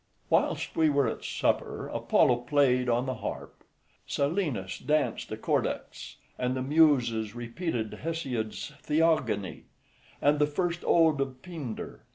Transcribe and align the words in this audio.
Whilst 0.31 0.75
we 0.75 0.89
were 0.89 1.07
at 1.07 1.23
supper, 1.23 1.87
Apollo 1.89 2.37
played 2.45 2.89
on 2.89 3.05
the 3.05 3.13
harp, 3.13 3.63
Silenus 4.07 4.79
danced 4.79 5.31
a 5.31 5.37
cordax, 5.37 6.15
and 6.39 6.55
the 6.57 6.63
Muses 6.63 7.35
repeated 7.35 7.99
Hesiod's 8.01 8.71
Theogony, 8.81 9.65
and 10.19 10.39
the 10.39 10.47
first 10.47 10.83
Ode 10.87 11.21
of 11.21 11.43
Pindar. 11.43 12.01